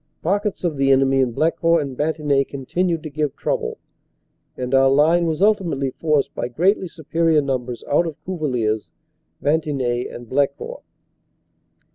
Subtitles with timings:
[0.23, 3.77] Pockets of the enemy in Ble court and Bantigny continued to give trouble,
[4.57, 8.89] and our line was ultimately forced by greatly superior numbers out of Cuvillers,
[9.43, 10.81] Bantigny and Blecourt.